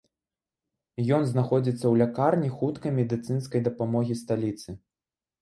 Ён 1.17 1.21
знаходзіцца 1.31 1.79
ў 1.87 1.91
лякарні 2.03 2.49
хуткай 2.57 2.91
медыцынскай 2.99 3.61
дапамогі 3.69 4.19
сталіцы. 4.25 4.69